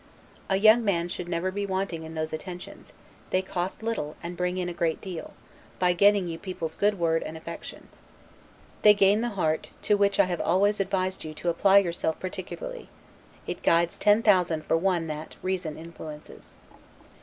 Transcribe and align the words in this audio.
A 0.49 0.55
young 0.55 0.83
man 0.83 1.09
should 1.09 1.29
never 1.29 1.51
be 1.51 1.63
wanting 1.63 2.01
in 2.01 2.15
those 2.15 2.33
attentions; 2.33 2.93
they 3.29 3.43
cost 3.43 3.83
little 3.83 4.15
and 4.23 4.35
bring 4.35 4.57
in 4.57 4.67
a 4.67 4.73
great 4.73 4.99
deal, 4.99 5.33
by 5.77 5.93
getting 5.93 6.27
you 6.27 6.39
people's 6.39 6.75
good 6.75 6.97
word 6.97 7.21
and 7.21 7.37
affection. 7.37 7.87
They 8.81 8.95
gain 8.95 9.21
the 9.21 9.29
heart, 9.37 9.69
to 9.83 9.97
which 9.97 10.19
I 10.19 10.25
have 10.25 10.41
always 10.41 10.79
advised 10.79 11.23
you 11.23 11.35
to 11.35 11.49
apply 11.49 11.77
yourself 11.77 12.19
particularly; 12.19 12.89
it 13.45 13.61
guides 13.61 13.99
ten 13.99 14.23
thousand 14.23 14.65
for 14.65 14.75
one 14.75 15.05
that, 15.05 15.35
reason 15.43 15.77
influences. 15.77 16.55